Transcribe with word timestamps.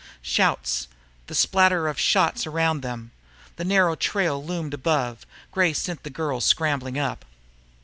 Shouts, 0.23 0.87
the 1.27 1.35
spatter 1.35 1.87
of 1.87 1.99
shots 1.99 2.47
around 2.47 2.81
them. 2.81 3.11
The 3.57 3.63
narrow 3.63 3.93
trail 3.95 4.43
loomed 4.43 4.73
above. 4.73 5.27
Gray 5.51 5.73
sent 5.73 6.01
the 6.01 6.09
girl 6.09 6.41
scrambling 6.41 6.97
up. 6.97 7.23